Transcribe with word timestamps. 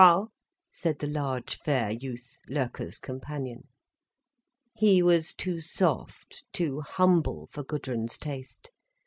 _"said 0.71 0.97
the 0.97 1.05
large, 1.05 1.59
fair 1.59 1.91
youth, 1.91 2.39
Loerke's 2.49 2.97
companion. 2.97 3.67
He 4.73 5.03
was 5.03 5.35
too 5.35 5.59
soft, 5.59 6.43
too 6.51 6.79
humble 6.81 7.49
for 7.51 7.63
Gudrun's 7.63 8.17
taste. 8.17 8.71